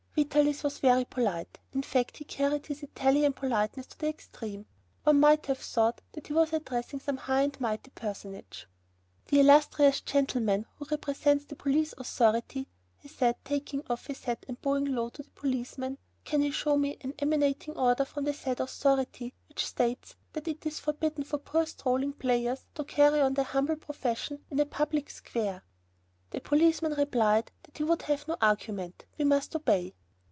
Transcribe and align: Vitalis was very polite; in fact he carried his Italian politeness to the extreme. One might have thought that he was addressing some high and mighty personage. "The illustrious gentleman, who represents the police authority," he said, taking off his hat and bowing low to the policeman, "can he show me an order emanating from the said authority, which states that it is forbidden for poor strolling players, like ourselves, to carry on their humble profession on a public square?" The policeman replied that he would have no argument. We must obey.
Vitalis 0.13 0.61
was 0.61 0.79
very 0.79 1.05
polite; 1.05 1.57
in 1.71 1.83
fact 1.83 2.17
he 2.17 2.25
carried 2.25 2.65
his 2.67 2.83
Italian 2.83 3.31
politeness 3.31 3.87
to 3.87 3.97
the 3.97 4.09
extreme. 4.09 4.65
One 5.03 5.21
might 5.21 5.45
have 5.45 5.57
thought 5.59 6.01
that 6.11 6.27
he 6.27 6.33
was 6.33 6.51
addressing 6.51 6.99
some 6.99 7.15
high 7.15 7.43
and 7.43 7.59
mighty 7.61 7.91
personage. 7.91 8.67
"The 9.27 9.39
illustrious 9.39 10.01
gentleman, 10.01 10.65
who 10.75 10.85
represents 10.91 11.45
the 11.45 11.55
police 11.55 11.93
authority," 11.97 12.67
he 12.97 13.07
said, 13.07 13.37
taking 13.45 13.83
off 13.89 14.07
his 14.07 14.25
hat 14.25 14.45
and 14.49 14.61
bowing 14.61 14.83
low 14.83 15.09
to 15.11 15.23
the 15.23 15.29
policeman, 15.31 15.97
"can 16.25 16.41
he 16.41 16.51
show 16.51 16.75
me 16.77 16.97
an 17.01 17.11
order 17.11 17.15
emanating 17.19 17.73
from 17.73 18.25
the 18.25 18.33
said 18.33 18.59
authority, 18.59 19.33
which 19.47 19.65
states 19.65 20.15
that 20.33 20.47
it 20.47 20.65
is 20.65 20.79
forbidden 20.81 21.23
for 21.23 21.37
poor 21.37 21.65
strolling 21.65 22.11
players, 22.11 22.43
like 22.43 22.47
ourselves, 22.47 22.65
to 22.75 22.83
carry 22.95 23.21
on 23.21 23.33
their 23.33 23.45
humble 23.45 23.77
profession 23.77 24.43
on 24.51 24.59
a 24.59 24.65
public 24.65 25.09
square?" 25.09 25.63
The 26.31 26.41
policeman 26.41 26.93
replied 26.95 27.49
that 27.63 27.77
he 27.77 27.85
would 27.85 28.03
have 28.03 28.27
no 28.27 28.35
argument. 28.41 29.05
We 29.17 29.23
must 29.23 29.55
obey. 29.55 29.95